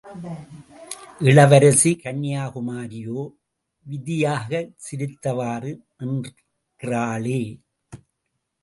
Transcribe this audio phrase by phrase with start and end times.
[1.27, 3.21] இளவரசி கன்யாகுமரியோ,
[3.85, 5.71] விதியாகச் சிரித்தவாறு
[6.11, 7.41] நிற்கிறாளே?